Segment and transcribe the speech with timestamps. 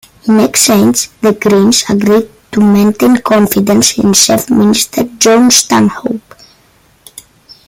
[0.27, 6.35] In exchange, the Greens agreed to maintain confidence in Chief Minister Jon Stanhope.